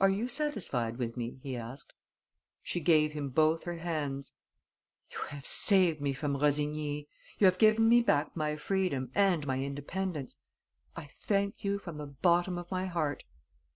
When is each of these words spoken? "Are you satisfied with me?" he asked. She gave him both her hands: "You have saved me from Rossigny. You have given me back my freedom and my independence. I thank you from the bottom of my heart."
"Are 0.00 0.08
you 0.08 0.28
satisfied 0.28 0.98
with 0.98 1.16
me?" 1.16 1.40
he 1.42 1.56
asked. 1.56 1.94
She 2.62 2.78
gave 2.78 3.10
him 3.10 3.28
both 3.30 3.64
her 3.64 3.78
hands: 3.78 4.30
"You 5.10 5.18
have 5.30 5.44
saved 5.46 6.00
me 6.00 6.12
from 6.12 6.36
Rossigny. 6.36 7.08
You 7.40 7.46
have 7.46 7.58
given 7.58 7.88
me 7.88 8.02
back 8.02 8.36
my 8.36 8.54
freedom 8.54 9.10
and 9.16 9.44
my 9.44 9.58
independence. 9.58 10.36
I 10.94 11.06
thank 11.06 11.64
you 11.64 11.80
from 11.80 11.98
the 11.98 12.06
bottom 12.06 12.56
of 12.56 12.70
my 12.70 12.86
heart." 12.86 13.24